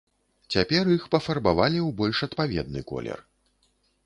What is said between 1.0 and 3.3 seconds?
пафарбавалі ў больш адпаведны колер.